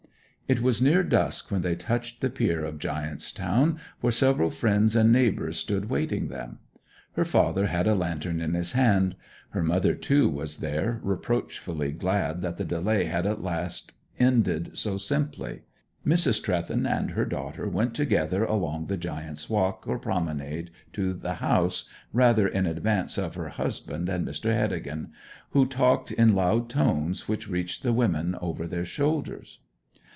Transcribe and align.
It 0.47 0.61
was 0.61 0.81
near 0.81 1.01
dusk 1.01 1.49
when 1.49 1.61
they 1.61 1.75
touched 1.77 2.19
the 2.19 2.29
pier 2.29 2.65
of 2.65 2.77
Giant's 2.77 3.31
Town, 3.31 3.79
where 4.01 4.11
several 4.11 4.49
friends 4.49 4.97
and 4.97 5.09
neighbours 5.09 5.55
stood 5.57 5.85
awaiting 5.85 6.27
them. 6.27 6.59
Her 7.13 7.23
father 7.23 7.67
had 7.67 7.87
a 7.87 7.95
lantern 7.95 8.41
in 8.41 8.53
his 8.53 8.73
hand. 8.73 9.15
Her 9.51 9.63
mother, 9.63 9.95
too, 9.95 10.27
was 10.27 10.57
there, 10.57 10.99
reproachfully 11.03 11.93
glad 11.93 12.41
that 12.41 12.57
the 12.57 12.65
delay 12.65 13.05
had 13.05 13.25
at 13.25 13.41
last 13.41 13.93
ended 14.19 14.77
so 14.77 14.97
simply. 14.97 15.61
Mrs. 16.05 16.43
Trewthen 16.43 16.85
and 16.85 17.11
her 17.11 17.23
daughter 17.23 17.69
went 17.69 17.93
together 17.95 18.43
along 18.43 18.87
the 18.87 18.97
Giant's 18.97 19.49
Walk, 19.49 19.87
or 19.87 19.97
promenade, 19.99 20.69
to 20.91 21.13
the 21.13 21.35
house, 21.35 21.85
rather 22.11 22.45
in 22.45 22.65
advance 22.65 23.17
of 23.17 23.35
her 23.35 23.47
husband 23.47 24.09
and 24.09 24.27
Mr. 24.27 24.53
Heddegan, 24.53 25.13
who 25.51 25.65
talked 25.65 26.11
in 26.11 26.35
loud 26.35 26.69
tones 26.69 27.29
which 27.29 27.47
reached 27.47 27.83
the 27.83 27.93
women 27.93 28.35
over 28.41 28.67
their 28.67 28.83
shoulders. 28.83 29.59